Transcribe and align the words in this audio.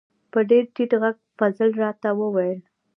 په 0.31 0.39
ډیر 0.49 0.63
ټیټ 0.75 0.91
غږ 1.01 1.15
فضل 1.37 1.69
را 1.81 1.89
ته 2.01 2.09
و 2.17 2.21
ویل: 2.35 2.59